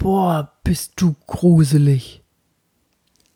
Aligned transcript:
Boah, 0.00 0.50
bist 0.64 0.94
du 0.96 1.14
gruselig. 1.26 2.22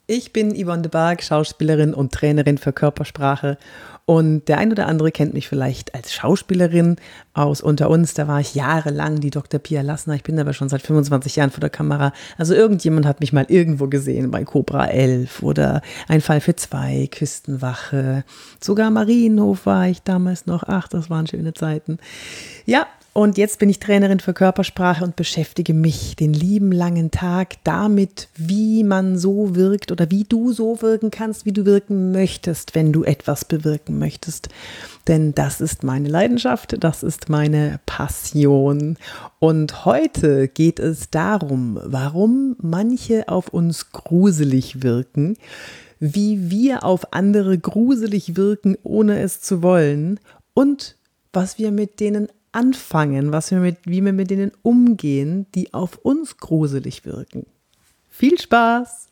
Ich 0.06 0.32
bin 0.32 0.54
Yvonne 0.54 0.80
de 0.80 0.90
Barg, 0.90 1.22
Schauspielerin 1.22 1.92
und 1.92 2.12
Trainerin 2.12 2.56
für 2.56 2.72
Körpersprache. 2.72 3.58
Und 4.06 4.48
der 4.48 4.56
ein 4.56 4.72
oder 4.72 4.86
andere 4.86 5.12
kennt 5.12 5.34
mich 5.34 5.46
vielleicht 5.46 5.94
als 5.94 6.14
Schauspielerin 6.14 6.96
aus 7.34 7.60
Unter 7.60 7.90
uns. 7.90 8.14
Da 8.14 8.28
war 8.28 8.40
ich 8.40 8.54
jahrelang 8.54 9.20
die 9.20 9.28
Dr. 9.28 9.60
Pia 9.60 9.82
Lassner. 9.82 10.14
Ich 10.14 10.22
bin 10.22 10.38
aber 10.38 10.54
schon 10.54 10.70
seit 10.70 10.80
25 10.80 11.36
Jahren 11.36 11.50
vor 11.50 11.60
der 11.60 11.68
Kamera. 11.68 12.14
Also 12.38 12.54
irgendjemand 12.54 13.04
hat 13.04 13.20
mich 13.20 13.34
mal 13.34 13.44
irgendwo 13.50 13.86
gesehen 13.88 14.30
bei 14.30 14.42
Cobra 14.44 14.86
11 14.86 15.42
oder 15.42 15.82
Ein 16.08 16.22
Fall 16.22 16.40
für 16.40 16.56
zwei, 16.56 17.10
Küstenwache. 17.10 18.24
Sogar 18.58 18.90
Marienhof 18.90 19.66
war 19.66 19.88
ich 19.88 20.00
damals 20.00 20.46
noch. 20.46 20.62
Ach, 20.66 20.88
das 20.88 21.10
waren 21.10 21.26
schöne 21.26 21.52
Zeiten. 21.52 21.98
Ja, 22.64 22.86
und 23.14 23.38
jetzt 23.38 23.60
bin 23.60 23.68
ich 23.68 23.78
Trainerin 23.78 24.18
für 24.18 24.34
Körpersprache 24.34 25.04
und 25.04 25.14
beschäftige 25.14 25.72
mich 25.72 26.16
den 26.16 26.34
lieben 26.34 26.72
langen 26.72 27.12
Tag 27.12 27.54
damit, 27.62 28.28
wie 28.34 28.82
man 28.82 29.16
so 29.16 29.54
wirkt 29.54 29.92
oder 29.92 30.10
wie 30.10 30.24
du 30.24 30.52
so 30.52 30.82
wirken 30.82 31.12
kannst, 31.12 31.46
wie 31.46 31.52
du 31.52 31.64
wirken 31.64 32.10
möchtest, 32.10 32.74
wenn 32.74 32.92
du 32.92 33.04
etwas 33.04 33.44
bewirken 33.44 34.00
möchtest. 34.00 34.48
Denn 35.06 35.32
das 35.32 35.60
ist 35.60 35.84
meine 35.84 36.08
Leidenschaft, 36.08 36.74
das 36.82 37.04
ist 37.04 37.28
meine 37.28 37.78
Passion. 37.86 38.98
Und 39.38 39.84
heute 39.84 40.48
geht 40.48 40.80
es 40.80 41.08
darum, 41.10 41.78
warum 41.84 42.56
manche 42.60 43.28
auf 43.28 43.46
uns 43.46 43.92
gruselig 43.92 44.82
wirken, 44.82 45.36
wie 46.00 46.50
wir 46.50 46.82
auf 46.82 47.12
andere 47.12 47.58
gruselig 47.58 48.36
wirken, 48.36 48.76
ohne 48.82 49.20
es 49.20 49.40
zu 49.40 49.62
wollen 49.62 50.18
und 50.52 50.96
was 51.32 51.58
wir 51.58 51.70
mit 51.70 52.00
denen 52.00 52.28
anfangen, 52.54 53.32
was 53.32 53.50
wir 53.50 53.58
mit, 53.58 53.78
wie 53.84 54.04
wir 54.04 54.12
mit 54.12 54.30
denen 54.30 54.52
umgehen, 54.62 55.46
die 55.54 55.74
auf 55.74 55.98
uns 55.98 56.36
gruselig 56.36 57.04
wirken. 57.04 57.46
Viel 58.08 58.40
Spaß! 58.40 59.08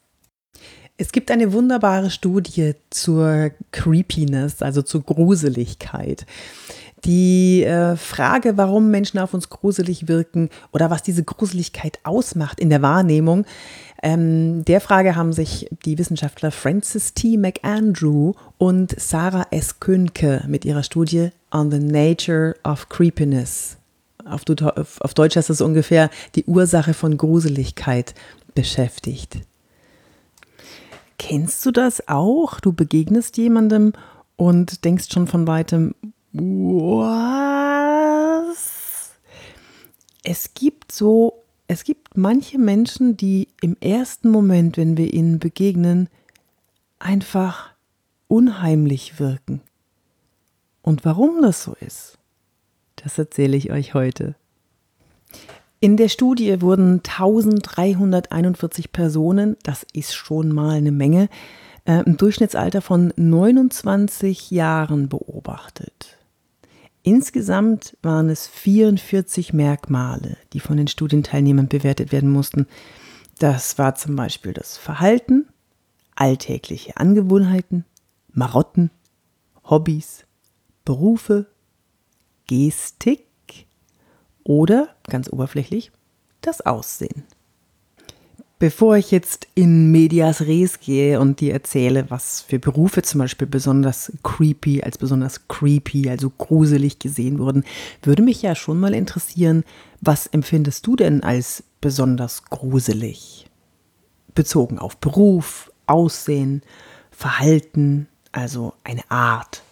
Es 0.97 1.11
gibt 1.11 1.31
eine 1.31 1.53
wunderbare 1.53 2.11
Studie 2.11 2.75
zur 2.91 3.51
Creepiness, 3.73 4.63
also 4.63 4.83
zur 4.83 5.03
Gruseligkeit. 5.03 6.27
Die 7.05 7.65
äh, 7.65 7.97
Frage, 7.97 8.57
warum 8.57 8.93
Menschen 8.93 9.19
auf 9.19 9.35
uns 9.35 9.49
gruselig 9.49 10.07
wirken 10.07 10.51
oder 10.73 10.91
was 10.91 11.03
diese 11.03 11.25
Gruseligkeit 11.25 11.99
ausmacht 12.05 12.61
in 12.61 12.71
der 12.71 12.83
Wahrnehmung, 12.83 13.45
ähm, 14.03 14.65
der 14.65 14.81
Frage 14.81 15.17
haben 15.17 15.33
sich 15.33 15.69
die 15.85 15.99
Wissenschaftler 15.99 16.53
Francis 16.53 17.15
T. 17.15 17.37
McAndrew 17.37 18.35
und 18.59 18.95
Sarah 19.01 19.47
S. 19.51 19.81
Könke 19.81 20.45
mit 20.47 20.65
ihrer 20.65 20.85
Studie 20.85 21.31
On 21.53 21.71
the 21.71 21.79
Nature 21.79 22.57
of 22.65 22.89
Creepiness. 22.89 23.77
Auf, 24.25 24.45
auf 25.01 25.15
Deutsch 25.15 25.37
heißt 25.37 25.51
das 25.51 25.61
ungefähr 25.61 26.09
die 26.35 26.45
Ursache 26.45 26.95
von 26.95 27.19
Gruseligkeit 27.19 28.15
beschäftigt. 28.55 29.41
Kennst 31.19 31.65
du 31.67 31.71
das 31.71 32.09
auch? 32.09 32.59
Du 32.61 32.73
begegnest 32.73 33.37
jemandem 33.37 33.93
und 34.37 34.85
denkst 34.85 35.13
schon 35.13 35.27
von 35.27 35.47
weitem, 35.47 35.95
was? 36.33 37.53
Es 40.25 40.55
gibt 40.55 40.91
so, 40.93 41.43
es 41.69 41.85
gibt 41.85 42.17
manche 42.17 42.59
Menschen, 42.59 43.17
die 43.17 43.49
im 43.61 43.77
ersten 43.81 44.31
Moment, 44.31 44.77
wenn 44.77 44.97
wir 44.97 45.13
ihnen 45.13 45.39
begegnen, 45.39 46.09
einfach 46.99 47.71
unheimlich 48.29 49.21
wirken. 49.21 49.61
Und 50.83 51.05
warum 51.05 51.41
das 51.43 51.63
so 51.63 51.75
ist, 51.81 52.19
das 52.97 53.19
erzähle 53.19 53.57
ich 53.57 53.71
euch 53.71 53.95
heute. 53.95 54.35
In 55.81 55.97
der 55.97 56.09
Studie 56.09 56.61
wurden 56.61 56.99
1341 56.99 58.93
Personen, 58.93 59.57
das 59.63 59.85
ist 59.93 60.15
schon 60.15 60.53
mal 60.53 60.71
eine 60.71 60.93
Menge, 60.93 61.29
äh, 61.85 62.05
im 62.05 62.17
Durchschnittsalter 62.17 62.81
von 62.83 63.13
29 63.17 64.51
Jahren 64.51 65.09
beobachtet. 65.09 66.19
Insgesamt 67.03 67.97
waren 68.03 68.31
es 68.31 68.47
44 68.47 69.53
Merkmale, 69.53 70.37
die 70.53 70.61
von 70.61 70.77
den 70.77 70.87
Studienteilnehmern 70.87 71.67
bewertet 71.67 72.13
werden 72.13 72.31
mussten. 72.31 72.69
Das 73.41 73.77
war 73.77 73.97
zum 73.97 74.15
Beispiel 74.15 74.53
das 74.53 74.77
Verhalten, 74.77 75.49
alltägliche 76.15 76.97
Angewohnheiten, 76.97 77.85
Marotten, 78.33 78.93
Hobbys, 79.65 80.27
Berufe, 80.85 81.47
Gestik 82.47 83.27
oder, 84.45 84.89
ganz 85.09 85.33
oberflächlich, 85.33 85.93
das 86.41 86.61
Aussehen. 86.61 87.25
Bevor 88.63 88.97
ich 88.97 89.11
jetzt 89.11 89.49
in 89.57 89.91
Medias 89.91 90.43
Res 90.43 90.79
gehe 90.79 91.19
und 91.19 91.41
dir 91.41 91.53
erzähle, 91.53 92.07
was 92.11 92.43
für 92.43 92.61
Berufe 92.61 93.03
zum 93.03 93.19
Beispiel 93.19 93.49
besonders 93.49 94.13
creepy, 94.23 94.85
als 94.85 94.99
besonders 94.99 95.49
creepy, 95.49 96.09
also 96.09 96.31
gruselig 96.31 97.01
gesehen 97.01 97.41
wurden, 97.41 97.65
würde 98.05 98.23
mich 98.23 98.41
ja 98.41 98.55
schon 98.55 98.79
mal 98.79 98.95
interessieren, 98.95 99.65
was 100.01 100.29
empfindest 100.29 100.87
du 100.87 100.95
denn 100.95 101.25
als 101.25 101.65
besonders 101.81 102.45
gruselig? 102.45 103.47
Bezogen 104.33 104.79
auf 104.79 104.97
Beruf, 104.97 105.73
Aussehen, 105.87 106.63
Verhalten, 107.11 108.07
also 108.31 108.75
eine 108.85 109.11
Art. 109.11 109.65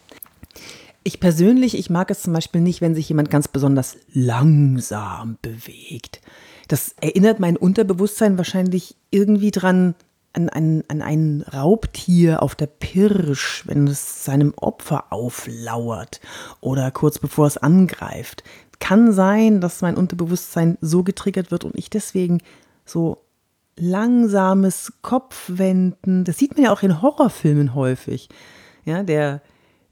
Ich 1.11 1.21
persönlich, 1.21 1.77
ich 1.77 1.91
mag 1.91 2.11
es 2.11 2.23
zum 2.23 2.33
Beispiel 2.33 2.61
nicht, 2.61 2.81
wenn 2.81 2.95
sich 2.95 3.09
jemand 3.09 3.31
ganz 3.31 3.49
besonders 3.49 3.97
langsam 4.13 5.39
bewegt 5.43 6.21
das 6.71 6.95
erinnert 7.01 7.41
mein 7.41 7.57
Unterbewusstsein 7.57 8.39
wahrscheinlich 8.39 8.95
irgendwie 9.11 9.51
dran 9.51 9.97
an, 10.33 10.49
an, 10.49 10.85
an 10.87 11.03
ein 11.03 11.45
Raubtier 11.53 12.45
auf 12.45 12.55
der 12.55 12.69
Pirsch, 12.69 13.65
wenn 13.67 13.89
es 13.89 14.25
seinem 14.25 14.55
Opfer 14.57 15.13
auflauert 15.13 16.21
oder 16.61 16.93
kurz 16.93 17.19
bevor 17.19 17.49
es 17.49 17.57
angreift. 17.57 18.45
Kann 18.79 19.13
sein, 19.13 19.61
dass 19.61 19.83
mein 19.83 19.97
Unterbewusstsein 19.97 20.79
so 20.81 21.03
getriggert 21.03 21.51
wird 21.51 21.65
und 21.65 21.77
ich 21.77 21.91
deswegen 21.91 22.41
so 22.85 23.19
langsames 23.77 24.93
Kopfwenden, 25.03 26.25
das 26.25 26.39
sieht 26.39 26.55
man 26.55 26.67
ja 26.67 26.73
auch 26.73 26.85
in 26.85 27.03
Horrorfilmen 27.03 27.75
häufig. 27.75 28.29
Ja, 28.85 29.03
der, 29.03 29.43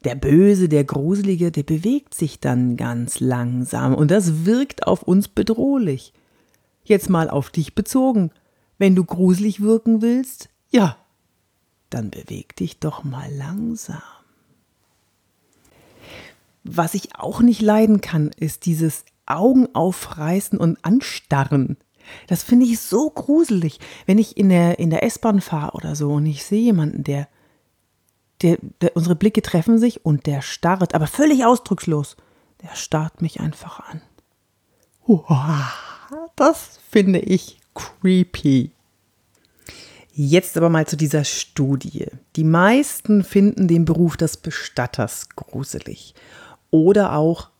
der 0.05 0.15
Böse, 0.15 0.69
der 0.69 0.85
Gruselige, 0.85 1.51
der 1.51 1.65
bewegt 1.65 2.15
sich 2.15 2.41
dann 2.41 2.77
ganz 2.77 3.21
langsam 3.21 3.95
und 3.95 4.11
das 4.11 4.45
wirkt 4.45 4.87
auf 4.87 5.03
uns 5.03 5.29
bedrohlich. 5.29 6.13
Jetzt 6.85 7.11
mal 7.11 7.29
auf 7.29 7.51
dich 7.51 7.75
bezogen. 7.75 8.31
Wenn 8.79 8.95
du 8.95 9.05
gruselig 9.05 9.61
wirken 9.61 10.01
willst, 10.03 10.49
ja, 10.71 10.97
dann 11.91 12.11
beweg 12.11 12.55
dich 12.57 12.79
doch 12.79 13.03
mal 13.03 13.29
langsam. 13.35 14.03
Was 16.63 16.95
ich 16.95 17.17
auch 17.17 17.41
nicht 17.41 17.61
leiden 17.61 18.01
kann, 18.01 18.31
ist 18.37 18.67
dieses 18.67 19.05
Augen 19.27 19.69
aufreißen 19.75 20.59
und 20.59 20.79
anstarren. 20.85 21.77
Das 22.27 22.43
finde 22.43 22.67
ich 22.67 22.81
so 22.81 23.11
gruselig, 23.11 23.81
wenn 24.07 24.19
ich 24.19 24.37
in 24.37 24.49
der, 24.49 24.79
in 24.79 24.91
der 24.91 25.03
S-Bahn 25.03 25.41
fahre 25.41 25.73
oder 25.73 25.95
so 25.95 26.13
und 26.13 26.27
ich 26.27 26.45
sehe 26.45 26.63
jemanden, 26.63 27.05
der, 27.05 27.29
der, 28.43 28.59
der, 28.81 28.97
unsere 28.97 29.17
Blicke 29.17 29.43
treffen 29.43 29.79
sich 29.79 30.05
und 30.05 30.27
der 30.27 30.43
starrt, 30.43 30.95
aber 30.95 31.07
völlig 31.07 31.45
ausdruckslos. 31.45 32.17
Der 32.63 32.75
starrt 32.75 33.23
mich 33.23 33.41
einfach 33.41 33.81
an. 33.81 34.03
Das 36.37 36.79
finde 36.91 37.21
ich 37.21 37.61
creepy. 37.75 38.73
Jetzt 40.13 40.57
aber 40.57 40.69
mal 40.69 40.87
zu 40.87 40.97
dieser 40.97 41.25
Studie. 41.25 42.07
Die 42.35 42.45
meisten 42.45 43.23
finden 43.23 43.69
den 43.69 43.85
Beruf 43.85 44.17
des 44.17 44.37
Bestatters 44.37 45.29
gruselig 45.37 46.15
oder 46.71 47.15
auch 47.15 47.51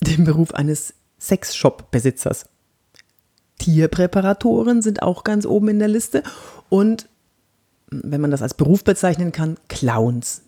den 0.00 0.24
Beruf 0.24 0.52
eines 0.52 0.94
Sexshop-Besitzers. 1.20 2.46
Tierpräparatoren 3.58 4.82
sind 4.82 5.02
auch 5.02 5.22
ganz 5.22 5.46
oben 5.46 5.68
in 5.68 5.78
der 5.78 5.88
Liste 5.88 6.24
und, 6.68 7.08
wenn 8.02 8.20
man 8.20 8.30
das 8.30 8.42
als 8.42 8.54
Beruf 8.54 8.84
bezeichnen 8.84 9.32
kann, 9.32 9.56
Clowns. 9.68 10.42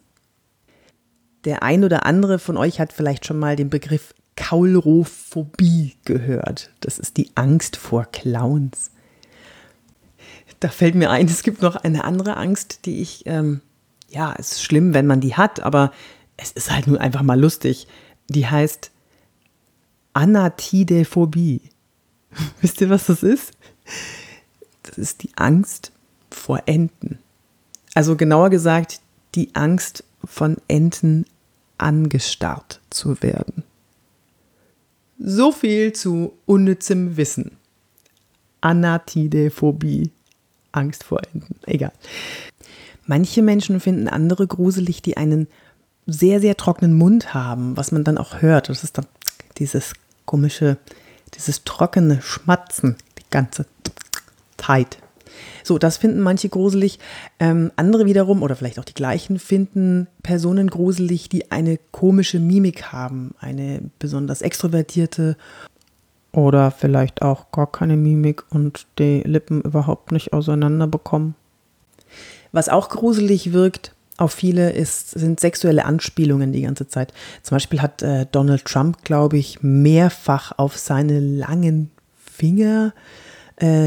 Der 1.45 1.63
ein 1.63 1.85
oder 1.85 2.07
andere 2.07 2.39
von 2.39 2.57
euch 2.57 2.81
hat 2.81 2.93
vielleicht 2.93 3.27
schon 3.27 3.39
mal 3.39 3.57
den 3.57 3.71
Begriff 3.71 4.15
Kaulrophobie 4.37 5.95
gehört. 6.05 6.71
Das 6.81 6.99
ist 6.99 7.17
die 7.17 7.31
Angst 7.35 7.77
vor 7.77 8.07
Clowns. 8.07 8.91
Da 10.61 10.69
fällt 10.69 10.95
mir 10.95 11.11
ein, 11.11 11.27
es 11.27 11.43
gibt 11.43 11.63
noch 11.63 11.77
eine 11.77 12.05
andere 12.05 12.37
Angst, 12.37 12.87
die 12.87 13.01
ich, 13.03 13.27
ähm, 13.27 13.61
ja, 14.09 14.35
es 14.39 14.53
ist 14.53 14.63
schlimm, 14.63 14.95
wenn 14.95 15.07
man 15.07 15.21
die 15.21 15.35
hat, 15.35 15.61
aber 15.61 15.93
es 16.37 16.53
ist 16.53 16.71
halt 16.71 16.87
nur 16.87 17.01
einfach 17.01 17.23
mal 17.23 17.39
lustig. 17.39 17.87
Die 18.29 18.47
heißt 18.47 18.91
Anatidephobie. 20.15 21.61
Wisst 22.61 22.81
ihr, 22.81 22.89
was 22.89 23.07
das 23.07 23.23
ist? 23.23 23.53
Das 24.83 24.99
ist 24.99 25.23
die 25.23 25.31
Angst 25.37 25.93
vor 26.31 26.63
Enten. 26.67 27.19
Also 27.95 28.17
genauer 28.17 28.51
gesagt, 28.51 29.01
die 29.35 29.55
Angst 29.55 30.05
von 30.25 30.57
Enten 30.69 31.27
angestarrt 31.79 32.81
zu 32.91 33.23
werden. 33.23 33.63
So 35.19 35.53
viel 35.53 35.93
zu 35.93 36.33
unnützem 36.45 37.17
Wissen. 37.17 37.53
Anatidephobie. 38.61 40.11
Angst 40.73 41.05
vor 41.05 41.21
Enten. 41.33 41.57
Egal. 41.67 41.93
Manche 43.07 43.43
Menschen 43.43 43.79
finden 43.81 44.09
andere 44.09 44.47
gruselig, 44.47 45.03
die 45.03 45.17
einen 45.17 45.47
sehr, 46.07 46.41
sehr 46.41 46.57
trockenen 46.57 46.95
Mund 46.95 47.33
haben, 47.33 47.77
was 47.77 47.93
man 47.93 48.03
dann 48.03 48.19
auch 48.19 48.43
hört. 48.43 48.69
Das 48.69 48.83
ist 48.83 48.99
dann 48.99 49.07
dieses 49.59 49.93
komische, 50.25 50.79
dieses 51.35 51.65
trockene 51.65 52.21
Schmatzen, 52.23 52.97
die 53.19 53.31
ganze 53.31 53.67
Zeit. 54.57 54.99
So, 55.63 55.79
das 55.79 55.97
finden 55.97 56.21
manche 56.21 56.49
gruselig. 56.49 56.99
Ähm, 57.39 57.71
andere 57.77 58.05
wiederum, 58.05 58.43
oder 58.43 58.57
vielleicht 58.57 58.79
auch 58.79 58.85
die 58.85 58.95
gleichen, 58.95 59.39
finden 59.39 60.07
Personen 60.23 60.69
gruselig, 60.69 61.29
die 61.29 61.51
eine 61.51 61.79
komische 61.93 62.41
Mimik 62.41 62.93
haben, 62.93 63.35
eine 63.39 63.83
besonders 63.99 64.43
extrovertierte 64.43 65.37
oder 66.33 66.71
vielleicht 66.71 67.23
auch 67.23 67.53
gar 67.53 67.71
keine 67.71 67.97
Mimik 67.97 68.45
und 68.51 68.87
die 68.99 69.23
Lippen 69.25 69.63
überhaupt 69.63 70.13
nicht 70.13 70.33
auseinander 70.33 70.87
bekommen. 70.87 71.35
Was 72.53 72.69
auch 72.69 72.89
gruselig 72.89 73.53
wirkt 73.53 73.95
auf 74.17 74.33
viele 74.33 74.71
ist, 74.71 75.11
sind 75.11 75.41
sexuelle 75.41 75.85
Anspielungen 75.85 76.53
die 76.53 76.63
ganze 76.63 76.87
Zeit. 76.87 77.13
Zum 77.43 77.57
Beispiel 77.57 77.83
hat 77.83 78.03
äh, 78.03 78.27
Donald 78.31 78.65
Trump, 78.65 79.03
glaube 79.05 79.39
ich, 79.39 79.63
mehrfach 79.63 80.53
auf 80.57 80.77
seine 80.79 81.19
langen 81.19 81.91
Finger 82.17 82.93
äh, 82.95 83.24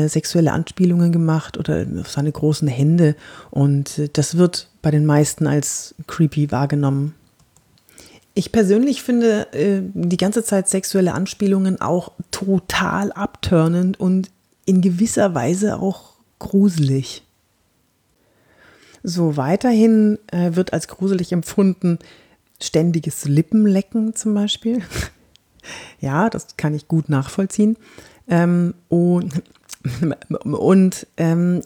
sexuelle 0.08 0.52
Anspielungen 0.52 1.12
gemacht 1.12 1.58
oder 1.58 1.86
auf 2.00 2.10
seine 2.10 2.31
großen 2.31 2.68
Hände. 2.68 3.16
Und 3.52 4.00
äh, 4.00 4.10
das 4.12 4.38
wird 4.38 4.69
bei 4.81 4.92
den 4.92 5.06
meisten 5.06 5.48
als 5.48 5.96
creepy 6.08 6.52
wahrgenommen. 6.52 7.14
Ich 8.34 8.52
persönlich 8.52 9.02
finde 9.02 9.52
äh, 9.54 9.81
die 9.94 10.18
ganze 10.18 10.44
Zeit 10.44 10.69
sexuelle 10.69 11.14
Anspielungen 11.14 11.81
auch 11.81 12.12
total 12.31 13.12
abturnend 13.12 14.00
und 14.00 14.30
in 14.66 14.81
gewisser 14.81 15.34
Weise 15.34 15.80
auch 15.80 16.14
gruselig. 16.40 17.24
So, 19.04 19.38
weiterhin 19.38 20.19
äh, 20.31 20.56
wird 20.56 20.74
als 20.74 20.88
gruselig 20.88 21.31
empfunden 21.31 22.00
ständiges 22.62 23.25
Lippenlecken 23.25 24.16
zum 24.16 24.34
Beispiel. 24.34 24.81
ja, 26.00 26.30
das 26.30 26.58
kann 26.58 26.74
ich 26.74 26.88
gut 26.88 27.10
nachvollziehen. 27.10 27.78
Ähm, 28.28 28.74
und 28.90 29.42
und 30.44 31.07
ähm, 31.18 31.62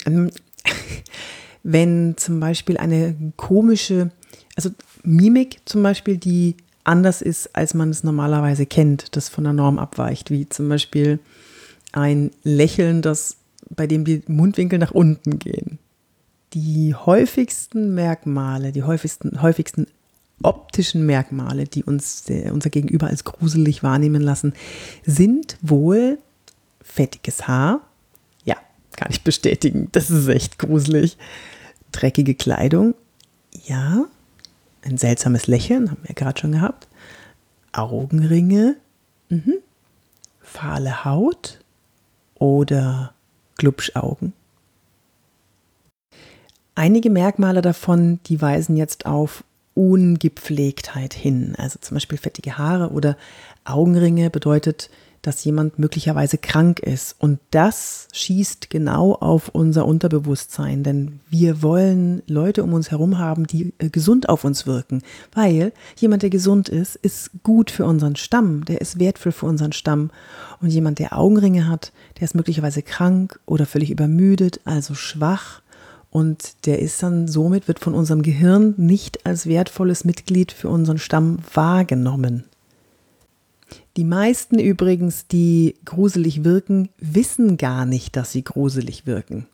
wenn 1.64 2.16
zum 2.18 2.40
Beispiel 2.40 2.78
eine 2.78 3.16
komische, 3.38 4.12
also 4.56 4.70
Mimik 5.04 5.60
zum 5.66 5.84
Beispiel, 5.84 6.18
die 6.18 6.56
anders 6.84 7.22
ist, 7.22 7.56
als 7.56 7.74
man 7.74 7.90
es 7.90 8.04
normalerweise 8.04 8.66
kennt, 8.66 9.16
das 9.16 9.30
von 9.30 9.44
der 9.44 9.54
Norm 9.54 9.80
abweicht, 9.80 10.32
wie 10.32 10.50
zum 10.50 10.70
Beispiel 10.70 11.20
ein 11.92 12.32
Lächeln, 12.44 13.02
das, 13.02 13.38
bei 13.70 13.88
dem 13.88 14.06
die 14.06 14.24
Mundwinkel 14.28 14.80
nach 14.80 14.92
unten 14.92 15.40
gehen 15.40 15.78
die 16.54 16.94
häufigsten 16.94 17.94
Merkmale, 17.96 18.72
die 18.72 18.84
häufigsten, 18.84 19.42
häufigsten 19.42 19.88
optischen 20.44 21.06
Merkmale, 21.06 21.66
die 21.66 21.84
uns 21.84 22.24
der, 22.24 22.54
unser 22.54 22.70
Gegenüber 22.70 23.08
als 23.08 23.24
gruselig 23.24 23.84
wahrnehmen 23.84 24.22
lassen, 24.22 24.54
sind 25.06 25.58
wohl 25.62 26.18
fettiges 26.82 27.48
Haar. 27.48 27.82
Kann 29.02 29.10
ich 29.10 29.24
bestätigen. 29.24 29.88
Das 29.94 30.12
ist 30.12 30.28
echt 30.28 30.60
gruselig. 30.60 31.18
Dreckige 31.92 32.36
Kleidung. 32.36 32.94
Ja. 33.66 34.06
Ein 34.84 35.00
seltsames 35.00 35.48
Lächeln, 35.48 35.90
haben 35.90 36.04
wir 36.04 36.14
gerade 36.14 36.40
schon 36.40 36.52
gehabt. 36.52 36.88
Augenringe. 37.72 38.76
Mhm. 39.30 39.56
Fahle 40.40 41.04
Haut 41.04 41.58
oder 42.36 43.16
Glubschaugen. 43.58 44.34
Einige 46.76 47.10
Merkmale 47.10 47.64
davon, 47.64 48.20
die 48.28 48.40
weisen 48.40 48.78
jetzt 48.78 49.08
auf 49.08 49.44
Ungepflegtheit 49.82 51.16
hin. 51.16 51.56
Also 51.58 51.80
zum 51.82 51.96
Beispiel 51.96 52.20
fettige 52.20 52.60
Haare 52.60 52.92
oder 52.92 53.18
Augenringe 53.66 54.30
bedeutet, 54.30 54.92
dass 55.24 55.44
jemand 55.44 55.80
möglicherweise 55.80 56.38
krank 56.38 56.80
ist. 56.80 57.16
Und 57.18 57.40
das 57.50 58.08
schießt 58.14 58.70
genau 58.70 59.14
auf 59.14 59.50
unser 59.50 59.86
Unterbewusstsein, 59.86 60.84
denn 60.84 61.20
wir 61.30 61.64
wollen 61.64 62.22
Leute 62.28 62.64
um 62.64 62.74
uns 62.74 62.92
herum 62.92 63.18
haben, 63.18 63.48
die 63.48 63.74
äh, 63.80 63.90
gesund 63.90 64.30
auf 64.30 64.44
uns 64.44 64.68
wirken. 64.68 65.02
Weil 65.34 65.74
jemand, 65.98 66.22
der 66.22 66.30
gesund 66.30 66.70
ist, 66.70 66.96
ist 66.96 67.32
gut 67.44 67.72
für 67.72 67.86
unseren 67.86 68.16
Stamm, 68.16 68.66
der 68.66 68.82
ist 68.82 69.00
wertvoll 69.00 69.32
für 69.32 69.48
unseren 69.48 69.74
Stamm. 69.74 70.12
Und 70.60 70.70
jemand, 70.70 71.00
der 71.00 71.18
Augenringe 71.18 71.68
hat, 71.68 71.92
der 72.20 72.26
ist 72.26 72.36
möglicherweise 72.36 72.84
krank 72.84 73.40
oder 73.48 73.66
völlig 73.66 73.90
übermüdet, 73.90 74.60
also 74.64 74.94
schwach 74.94 75.61
und 76.12 76.66
der 76.66 76.80
ist 76.80 77.02
dann 77.02 77.28
somit, 77.30 77.68
wird 77.70 77.80
von 77.80 77.96
unserem 77.96 78.22
Gehirn 78.22 78.76
nicht 78.78 79.26
als 79.26 79.48
wertvolles 79.48 80.04
Mitglied 80.04 80.52
für 80.52 80.68
unseren 80.68 80.98
Stamm 80.98 81.40
wahrgenommen. 81.54 82.44
Die 83.98 84.04
meisten 84.04 84.60
übrigens, 84.60 85.28
die 85.28 85.76
gruselig 85.86 86.44
wirken, 86.44 86.90
wissen 86.98 87.58
gar 87.58 87.86
nicht, 87.86 88.16
dass 88.18 88.32
sie 88.34 88.44
gruselig 88.44 89.06
wirken. 89.06 89.48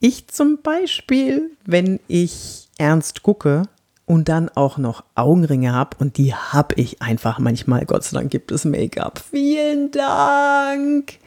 Ich 0.00 0.26
zum 0.26 0.58
Beispiel, 0.60 1.50
wenn 1.64 2.00
ich 2.08 2.68
ernst 2.76 3.22
gucke 3.22 3.62
und 4.06 4.28
dann 4.28 4.48
auch 4.50 4.76
noch 4.76 5.04
Augenringe 5.14 5.72
habe 5.72 5.96
und 5.98 6.18
die 6.18 6.34
habe 6.34 6.74
ich 6.76 7.00
einfach 7.00 7.38
manchmal, 7.38 7.86
Gott 7.86 8.04
sei 8.04 8.18
Dank 8.18 8.30
gibt 8.30 8.50
es 8.50 8.64
Make-up. 8.64 9.22
Vielen 9.30 9.92
Dank. 9.92 11.18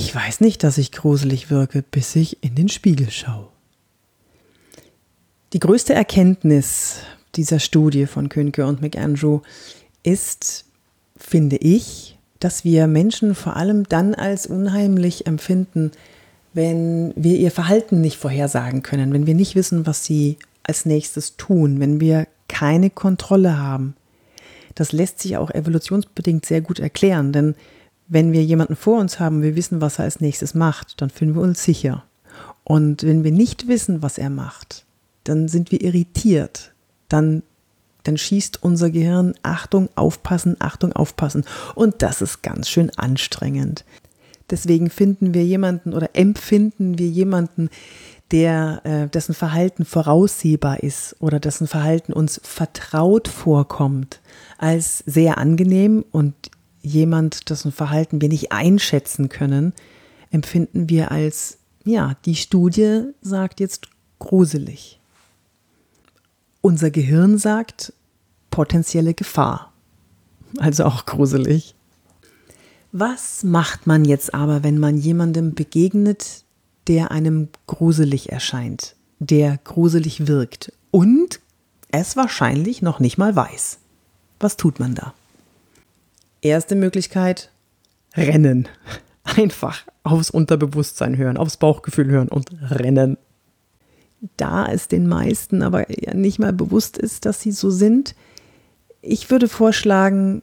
Ich 0.00 0.14
weiß 0.14 0.40
nicht, 0.40 0.64
dass 0.64 0.78
ich 0.78 0.92
gruselig 0.92 1.50
wirke, 1.50 1.82
bis 1.82 2.16
ich 2.16 2.42
in 2.42 2.54
den 2.54 2.70
Spiegel 2.70 3.10
schaue. 3.10 3.48
Die 5.52 5.58
größte 5.58 5.92
Erkenntnis 5.92 7.00
dieser 7.34 7.58
Studie 7.58 8.06
von 8.06 8.30
Könke 8.30 8.64
und 8.64 8.80
McAndrew 8.80 9.40
ist, 10.02 10.64
finde 11.18 11.58
ich, 11.58 12.18
dass 12.38 12.64
wir 12.64 12.86
Menschen 12.86 13.34
vor 13.34 13.56
allem 13.56 13.84
dann 13.90 14.14
als 14.14 14.46
unheimlich 14.46 15.26
empfinden, 15.26 15.92
wenn 16.54 17.12
wir 17.14 17.36
ihr 17.36 17.50
Verhalten 17.50 18.00
nicht 18.00 18.16
vorhersagen 18.16 18.82
können, 18.82 19.12
wenn 19.12 19.26
wir 19.26 19.34
nicht 19.34 19.54
wissen, 19.54 19.86
was 19.86 20.06
sie 20.06 20.38
als 20.62 20.86
nächstes 20.86 21.36
tun, 21.36 21.78
wenn 21.78 22.00
wir 22.00 22.26
keine 22.48 22.88
Kontrolle 22.88 23.58
haben. 23.58 23.94
Das 24.74 24.92
lässt 24.92 25.20
sich 25.20 25.36
auch 25.36 25.50
evolutionsbedingt 25.50 26.46
sehr 26.46 26.62
gut 26.62 26.78
erklären, 26.78 27.34
denn 27.34 27.54
wenn 28.10 28.32
wir 28.32 28.44
jemanden 28.44 28.76
vor 28.76 29.00
uns 29.00 29.20
haben, 29.20 29.40
wir 29.40 29.54
wissen, 29.54 29.80
was 29.80 29.98
er 29.98 30.04
als 30.04 30.20
nächstes 30.20 30.52
macht, 30.54 31.00
dann 31.00 31.10
fühlen 31.10 31.36
wir 31.36 31.42
uns 31.42 31.62
sicher. 31.62 32.04
Und 32.64 33.04
wenn 33.04 33.24
wir 33.24 33.30
nicht 33.30 33.68
wissen, 33.68 34.02
was 34.02 34.18
er 34.18 34.30
macht, 34.30 34.84
dann 35.24 35.46
sind 35.46 35.70
wir 35.70 35.80
irritiert. 35.80 36.74
Dann, 37.08 37.44
dann 38.02 38.18
schießt 38.18 38.62
unser 38.62 38.90
Gehirn 38.90 39.34
Achtung, 39.42 39.88
aufpassen, 39.94 40.56
Achtung, 40.58 40.92
aufpassen. 40.92 41.44
Und 41.76 42.02
das 42.02 42.20
ist 42.20 42.42
ganz 42.42 42.68
schön 42.68 42.90
anstrengend. 42.96 43.84
Deswegen 44.50 44.90
finden 44.90 45.32
wir 45.32 45.44
jemanden 45.44 45.94
oder 45.94 46.10
empfinden 46.14 46.98
wir 46.98 47.06
jemanden, 47.06 47.70
der, 48.32 48.80
äh, 48.84 49.08
dessen 49.08 49.34
Verhalten 49.34 49.84
voraussehbar 49.84 50.82
ist 50.82 51.14
oder 51.20 51.38
dessen 51.38 51.68
Verhalten 51.68 52.12
uns 52.12 52.40
vertraut 52.42 53.28
vorkommt, 53.28 54.20
als 54.58 54.98
sehr 55.06 55.38
angenehm 55.38 56.04
und 56.10 56.34
jemand, 56.82 57.50
dessen 57.50 57.72
Verhalten 57.72 58.20
wir 58.20 58.28
nicht 58.28 58.52
einschätzen 58.52 59.28
können, 59.28 59.72
empfinden 60.30 60.88
wir 60.88 61.10
als, 61.10 61.58
ja, 61.84 62.14
die 62.24 62.36
Studie 62.36 63.04
sagt 63.20 63.60
jetzt 63.60 63.88
gruselig. 64.18 65.00
Unser 66.60 66.90
Gehirn 66.90 67.38
sagt 67.38 67.92
potenzielle 68.50 69.14
Gefahr, 69.14 69.72
also 70.58 70.84
auch 70.84 71.06
gruselig. 71.06 71.74
Was 72.92 73.44
macht 73.44 73.86
man 73.86 74.04
jetzt 74.04 74.34
aber, 74.34 74.62
wenn 74.62 74.78
man 74.78 74.98
jemandem 74.98 75.54
begegnet, 75.54 76.44
der 76.86 77.12
einem 77.12 77.48
gruselig 77.66 78.32
erscheint, 78.32 78.96
der 79.20 79.58
gruselig 79.58 80.26
wirkt 80.26 80.72
und 80.90 81.40
es 81.92 82.16
wahrscheinlich 82.16 82.82
noch 82.82 82.98
nicht 82.98 83.16
mal 83.16 83.34
weiß? 83.36 83.78
Was 84.40 84.56
tut 84.56 84.80
man 84.80 84.94
da? 84.94 85.14
Erste 86.42 86.74
Möglichkeit, 86.74 87.50
rennen. 88.14 88.68
Einfach 89.24 89.84
aufs 90.02 90.30
Unterbewusstsein 90.30 91.16
hören, 91.16 91.36
aufs 91.36 91.56
Bauchgefühl 91.56 92.10
hören 92.10 92.28
und 92.28 92.50
rennen. 92.70 93.16
Da 94.36 94.66
es 94.66 94.88
den 94.88 95.06
meisten 95.06 95.62
aber 95.62 95.86
nicht 96.12 96.38
mal 96.38 96.52
bewusst 96.52 96.98
ist, 96.98 97.26
dass 97.26 97.40
sie 97.40 97.52
so 97.52 97.70
sind, 97.70 98.14
ich 99.02 99.30
würde 99.30 99.48
vorschlagen, 99.48 100.42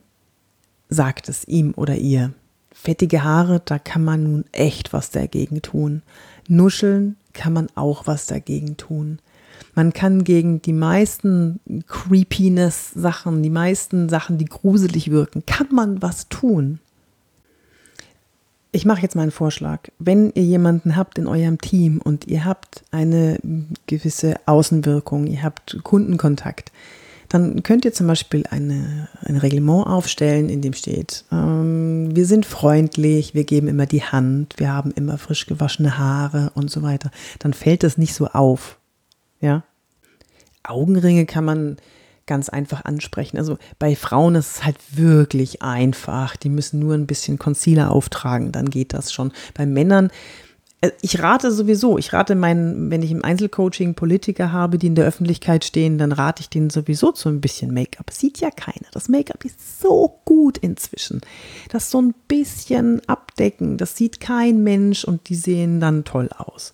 sagt 0.89 1.29
es 1.29 1.47
ihm 1.47 1.73
oder 1.75 1.95
ihr. 1.95 2.33
Fettige 2.71 3.23
Haare, 3.23 3.61
da 3.63 3.79
kann 3.79 4.03
man 4.03 4.23
nun 4.23 4.45
echt 4.51 4.93
was 4.93 5.09
dagegen 5.09 5.61
tun. 5.61 6.01
Nuscheln 6.47 7.17
kann 7.33 7.53
man 7.53 7.67
auch 7.75 8.07
was 8.07 8.27
dagegen 8.27 8.77
tun. 8.77 9.19
Man 9.75 9.93
kann 9.93 10.23
gegen 10.23 10.61
die 10.61 10.73
meisten 10.73 11.59
Creepiness-Sachen, 11.87 13.43
die 13.43 13.49
meisten 13.49 14.09
Sachen, 14.09 14.37
die 14.37 14.45
gruselig 14.45 15.11
wirken, 15.11 15.45
kann 15.45 15.67
man 15.71 16.01
was 16.01 16.29
tun. 16.29 16.79
ich 18.71 18.85
mache 18.85 19.01
jetzt 19.01 19.15
mal 19.15 19.23
einen 19.23 19.31
Vorschlag. 19.31 19.89
Wenn 19.97 20.31
ihr 20.33 20.43
jemanden 20.43 20.95
habt 20.95 21.17
in 21.17 21.27
eurem 21.27 21.59
Team 21.59 21.99
und 22.03 22.27
ihr 22.27 22.45
habt 22.45 22.83
eine 22.91 23.39
gewisse 23.87 24.35
Außenwirkung, 24.45 25.25
ihr 25.27 25.41
habt 25.41 25.79
Kundenkontakt, 25.83 26.71
dann 27.29 27.63
könnt 27.63 27.85
ihr 27.85 27.93
zum 27.93 28.07
Beispiel 28.07 28.43
eine, 28.49 29.09
ein 29.21 29.37
Reglement 29.37 29.87
aufstellen, 29.87 30.49
in 30.49 30.61
dem 30.61 30.73
steht, 30.73 31.25
ähm, 31.31 32.15
wir 32.15 32.25
sind 32.25 32.45
freundlich, 32.45 33.33
wir 33.33 33.43
geben 33.43 33.67
immer 33.67 33.85
die 33.85 34.03
Hand, 34.03 34.55
wir 34.57 34.71
haben 34.71 34.91
immer 34.91 35.17
frisch 35.17 35.45
gewaschene 35.45 35.97
Haare 35.97 36.51
und 36.55 36.71
so 36.71 36.83
weiter. 36.83 37.11
Dann 37.39 37.53
fällt 37.53 37.83
das 37.83 37.97
nicht 37.97 38.13
so 38.13 38.27
auf. 38.27 38.76
Ja. 39.39 39.63
Augenringe 40.63 41.25
kann 41.25 41.45
man 41.45 41.77
ganz 42.27 42.49
einfach 42.49 42.85
ansprechen. 42.85 43.37
Also 43.37 43.57
bei 43.79 43.95
Frauen 43.95 44.35
ist 44.35 44.57
es 44.57 44.65
halt 44.65 44.77
wirklich 44.91 45.63
einfach. 45.63 46.35
Die 46.35 46.49
müssen 46.49 46.79
nur 46.79 46.93
ein 46.93 47.07
bisschen 47.07 47.39
Concealer 47.39 47.91
auftragen, 47.91 48.51
dann 48.51 48.69
geht 48.69 48.93
das 48.93 49.11
schon. 49.11 49.31
Bei 49.55 49.65
Männern, 49.65 50.11
äh, 50.81 50.91
ich 51.01 51.21
rate 51.21 51.51
sowieso, 51.51 51.97
ich 51.97 52.13
rate 52.13 52.35
meinen, 52.35 52.91
wenn 52.91 53.01
ich 53.01 53.11
im 53.11 53.23
Einzelcoaching 53.23 53.95
Politiker 53.95 54.51
habe, 54.51 54.77
die 54.77 54.87
in 54.87 54.95
der 54.95 55.05
Öffentlichkeit 55.05 55.63
stehen, 55.65 55.97
dann 55.97 56.11
rate 56.11 56.41
ich 56.41 56.49
denen 56.49 56.69
sowieso 56.69 57.13
zu 57.13 57.29
ein 57.29 57.41
bisschen 57.41 57.73
Make-up. 57.73 58.11
Sieht 58.11 58.39
ja 58.39 58.51
keiner. 58.51 58.87
Das 58.91 59.07
Make-up 59.07 59.43
ist 59.45 59.81
so 59.81 60.19
gut 60.25 60.57
inzwischen. 60.57 61.21
Das 61.69 61.89
so 61.89 62.01
ein 62.01 62.13
bisschen 62.27 63.01
abdecken, 63.07 63.77
das 63.77 63.95
sieht 63.95 64.19
kein 64.19 64.63
Mensch 64.63 65.05
und 65.05 65.29
die 65.29 65.35
sehen 65.35 65.79
dann 65.79 66.03
toll 66.03 66.29
aus 66.37 66.73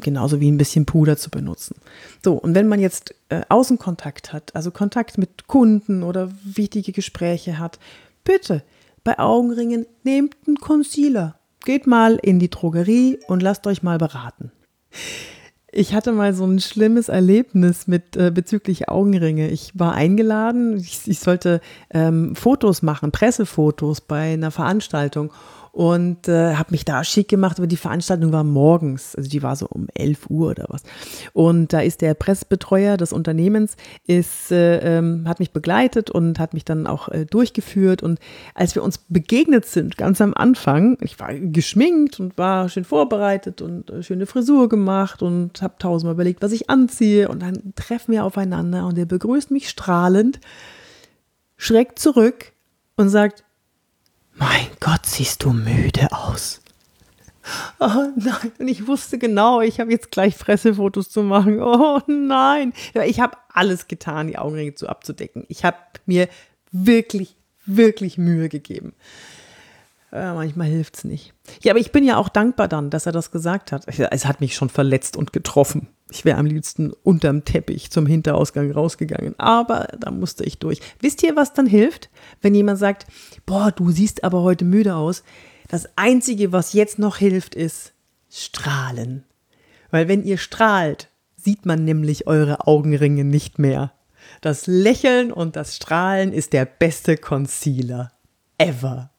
genauso 0.00 0.40
wie 0.40 0.50
ein 0.50 0.58
bisschen 0.58 0.86
Puder 0.86 1.16
zu 1.16 1.30
benutzen. 1.30 1.76
So, 2.24 2.34
und 2.34 2.54
wenn 2.54 2.68
man 2.68 2.80
jetzt 2.80 3.14
äh, 3.28 3.42
Außenkontakt 3.48 4.32
hat, 4.32 4.54
also 4.54 4.70
Kontakt 4.70 5.18
mit 5.18 5.46
Kunden 5.46 6.02
oder 6.02 6.30
wichtige 6.44 6.92
Gespräche 6.92 7.58
hat, 7.58 7.78
bitte 8.24 8.62
bei 9.04 9.18
Augenringen 9.18 9.86
nehmt 10.04 10.36
einen 10.46 10.56
Concealer. 10.56 11.36
Geht 11.64 11.86
mal 11.86 12.18
in 12.22 12.38
die 12.38 12.50
Drogerie 12.50 13.18
und 13.28 13.42
lasst 13.42 13.66
euch 13.66 13.82
mal 13.82 13.98
beraten. 13.98 14.50
Ich 15.74 15.94
hatte 15.94 16.12
mal 16.12 16.34
so 16.34 16.44
ein 16.44 16.60
schlimmes 16.60 17.08
Erlebnis 17.08 17.86
mit 17.86 18.14
äh, 18.16 18.30
bezüglich 18.30 18.90
Augenringe. 18.90 19.48
Ich 19.48 19.70
war 19.74 19.94
eingeladen, 19.94 20.76
ich, 20.76 21.08
ich 21.08 21.18
sollte 21.18 21.62
ähm, 21.90 22.36
Fotos 22.36 22.82
machen, 22.82 23.10
Pressefotos 23.10 24.02
bei 24.02 24.34
einer 24.34 24.50
Veranstaltung 24.50 25.32
und 25.72 26.28
äh, 26.28 26.54
habe 26.56 26.70
mich 26.72 26.84
da 26.84 27.02
schick 27.02 27.28
gemacht, 27.28 27.58
aber 27.58 27.66
die 27.66 27.78
Veranstaltung 27.78 28.30
war 28.30 28.44
morgens, 28.44 29.16
also 29.16 29.30
die 29.30 29.42
war 29.42 29.56
so 29.56 29.66
um 29.66 29.88
11 29.94 30.28
Uhr 30.28 30.50
oder 30.50 30.66
was. 30.68 30.82
Und 31.32 31.72
da 31.72 31.80
ist 31.80 32.02
der 32.02 32.12
Pressebetreuer 32.12 32.98
des 32.98 33.14
Unternehmens, 33.14 33.76
ist, 34.06 34.52
äh, 34.52 34.98
ähm, 34.98 35.26
hat 35.26 35.40
mich 35.40 35.50
begleitet 35.50 36.10
und 36.10 36.38
hat 36.38 36.52
mich 36.52 36.66
dann 36.66 36.86
auch 36.86 37.08
äh, 37.08 37.24
durchgeführt. 37.24 38.02
Und 38.02 38.20
als 38.54 38.74
wir 38.74 38.82
uns 38.82 38.98
begegnet 38.98 39.64
sind, 39.64 39.96
ganz 39.96 40.20
am 40.20 40.34
Anfang, 40.34 40.98
ich 41.00 41.18
war 41.18 41.32
geschminkt 41.32 42.20
und 42.20 42.36
war 42.36 42.68
schön 42.68 42.84
vorbereitet 42.84 43.62
und 43.62 43.88
äh, 43.88 44.02
schöne 44.02 44.26
Frisur 44.26 44.68
gemacht 44.68 45.22
und 45.22 45.62
habe 45.62 45.76
tausendmal 45.78 46.14
überlegt, 46.14 46.42
was 46.42 46.52
ich 46.52 46.68
anziehe. 46.68 47.28
Und 47.28 47.40
dann 47.40 47.72
treffen 47.76 48.12
wir 48.12 48.26
aufeinander 48.26 48.86
und 48.86 48.98
er 48.98 49.06
begrüßt 49.06 49.50
mich 49.50 49.70
strahlend, 49.70 50.38
schreckt 51.56 51.98
zurück 51.98 52.52
und 52.96 53.08
sagt, 53.08 53.42
mein 54.34 54.66
Gott, 54.80 55.06
siehst 55.06 55.44
du 55.44 55.52
müde 55.52 56.10
aus. 56.12 56.60
Oh 57.80 58.08
nein, 58.16 58.52
und 58.58 58.68
ich 58.68 58.86
wusste 58.86 59.18
genau, 59.18 59.60
ich 59.60 59.80
habe 59.80 59.90
jetzt 59.90 60.10
gleich 60.10 60.38
Pressefotos 60.38 61.10
zu 61.10 61.22
machen. 61.22 61.60
Oh 61.60 62.00
nein. 62.06 62.72
Ich 63.04 63.20
habe 63.20 63.36
alles 63.52 63.88
getan, 63.88 64.28
die 64.28 64.38
Augenringe 64.38 64.74
zu 64.74 64.88
abzudecken. 64.88 65.44
Ich 65.48 65.64
habe 65.64 65.76
mir 66.06 66.28
wirklich, 66.70 67.36
wirklich 67.66 68.18
Mühe 68.18 68.48
gegeben. 68.48 68.94
Ja, 70.12 70.34
manchmal 70.34 70.68
hilft 70.68 70.98
es 70.98 71.04
nicht. 71.04 71.32
Ja, 71.62 71.72
aber 71.72 71.80
ich 71.80 71.90
bin 71.90 72.04
ja 72.04 72.18
auch 72.18 72.28
dankbar 72.28 72.68
dann, 72.68 72.90
dass 72.90 73.06
er 73.06 73.12
das 73.12 73.30
gesagt 73.30 73.72
hat. 73.72 73.86
Es 73.86 74.26
hat 74.26 74.40
mich 74.40 74.54
schon 74.54 74.68
verletzt 74.68 75.16
und 75.16 75.32
getroffen. 75.32 75.88
Ich 76.10 76.26
wäre 76.26 76.36
am 76.36 76.44
liebsten 76.44 76.92
unterm 77.02 77.46
Teppich 77.46 77.90
zum 77.90 78.04
Hinterausgang 78.04 78.70
rausgegangen. 78.70 79.34
Aber 79.38 79.88
da 79.98 80.10
musste 80.10 80.44
ich 80.44 80.58
durch. 80.58 80.80
Wisst 81.00 81.22
ihr, 81.22 81.34
was 81.34 81.54
dann 81.54 81.66
hilft? 81.66 82.10
Wenn 82.42 82.54
jemand 82.54 82.78
sagt, 82.78 83.06
boah, 83.46 83.72
du 83.72 83.90
siehst 83.90 84.22
aber 84.22 84.42
heute 84.42 84.66
müde 84.66 84.96
aus. 84.96 85.24
Das 85.68 85.88
Einzige, 85.96 86.52
was 86.52 86.74
jetzt 86.74 86.98
noch 86.98 87.16
hilft, 87.16 87.54
ist 87.54 87.94
strahlen. 88.30 89.24
Weil 89.90 90.08
wenn 90.08 90.24
ihr 90.24 90.36
strahlt, 90.36 91.08
sieht 91.36 91.64
man 91.64 91.86
nämlich 91.86 92.26
eure 92.26 92.66
Augenringe 92.66 93.24
nicht 93.24 93.58
mehr. 93.58 93.94
Das 94.42 94.66
Lächeln 94.66 95.32
und 95.32 95.56
das 95.56 95.76
Strahlen 95.76 96.34
ist 96.34 96.52
der 96.52 96.66
beste 96.66 97.16
Concealer 97.16 98.12
ever. 98.58 99.11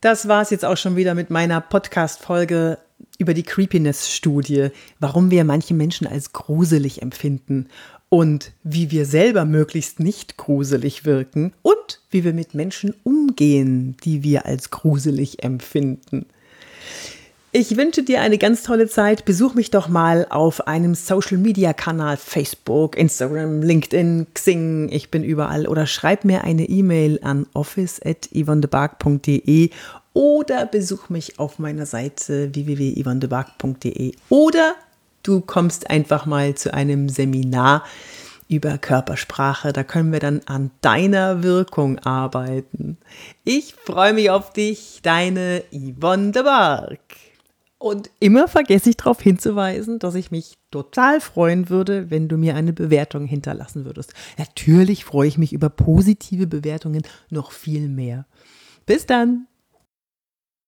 Das 0.00 0.28
war 0.28 0.42
es 0.42 0.50
jetzt 0.50 0.64
auch 0.64 0.76
schon 0.76 0.94
wieder 0.94 1.14
mit 1.14 1.28
meiner 1.28 1.60
Podcast-Folge 1.60 2.78
über 3.18 3.34
die 3.34 3.42
Creepiness-Studie, 3.42 4.68
warum 5.00 5.32
wir 5.32 5.42
manche 5.42 5.74
Menschen 5.74 6.06
als 6.06 6.32
gruselig 6.32 7.02
empfinden 7.02 7.68
und 8.08 8.52
wie 8.62 8.92
wir 8.92 9.06
selber 9.06 9.44
möglichst 9.44 9.98
nicht 9.98 10.36
gruselig 10.36 11.04
wirken 11.04 11.52
und 11.62 12.00
wie 12.10 12.22
wir 12.22 12.32
mit 12.32 12.54
Menschen 12.54 12.94
umgehen, 13.02 13.96
die 14.04 14.22
wir 14.22 14.46
als 14.46 14.70
gruselig 14.70 15.42
empfinden. 15.42 16.26
Ich 17.60 17.76
wünsche 17.76 18.04
dir 18.04 18.20
eine 18.20 18.38
ganz 18.38 18.62
tolle 18.62 18.86
Zeit. 18.86 19.24
Besuch 19.24 19.54
mich 19.54 19.72
doch 19.72 19.88
mal 19.88 20.28
auf 20.30 20.68
einem 20.68 20.94
Social 20.94 21.38
Media 21.38 21.72
Kanal, 21.72 22.16
Facebook, 22.16 22.96
Instagram, 22.96 23.62
LinkedIn, 23.62 24.28
Xing. 24.32 24.88
Ich 24.92 25.10
bin 25.10 25.24
überall. 25.24 25.66
Oder 25.66 25.88
schreib 25.88 26.24
mir 26.24 26.44
eine 26.44 26.68
E-Mail 26.68 27.18
an 27.20 27.48
office.yvonnebark.de 27.54 29.70
oder 30.12 30.66
besuch 30.66 31.08
mich 31.08 31.40
auf 31.40 31.58
meiner 31.58 31.84
Seite 31.84 32.54
www.yvonnebark.de 32.54 34.12
oder 34.28 34.76
du 35.24 35.40
kommst 35.40 35.90
einfach 35.90 36.26
mal 36.26 36.54
zu 36.54 36.72
einem 36.72 37.08
Seminar 37.08 37.82
über 38.48 38.78
Körpersprache. 38.78 39.72
Da 39.72 39.82
können 39.82 40.12
wir 40.12 40.20
dann 40.20 40.42
an 40.46 40.70
deiner 40.80 41.42
Wirkung 41.42 41.98
arbeiten. 41.98 42.98
Ich 43.42 43.74
freue 43.74 44.12
mich 44.12 44.30
auf 44.30 44.52
dich, 44.52 45.00
deine 45.02 45.64
Yvonne 45.72 46.30
de 46.30 46.44
Bark. 46.44 47.00
Und 47.78 48.10
immer 48.18 48.48
vergesse 48.48 48.90
ich 48.90 48.96
darauf 48.96 49.20
hinzuweisen, 49.20 50.00
dass 50.00 50.16
ich 50.16 50.32
mich 50.32 50.58
total 50.72 51.20
freuen 51.20 51.68
würde, 51.68 52.10
wenn 52.10 52.28
du 52.28 52.36
mir 52.36 52.56
eine 52.56 52.72
Bewertung 52.72 53.24
hinterlassen 53.24 53.84
würdest. 53.84 54.14
Natürlich 54.36 55.04
freue 55.04 55.28
ich 55.28 55.38
mich 55.38 55.52
über 55.52 55.70
positive 55.70 56.48
Bewertungen 56.48 57.02
noch 57.30 57.52
viel 57.52 57.88
mehr. 57.88 58.26
Bis 58.84 59.06
dann! 59.06 59.46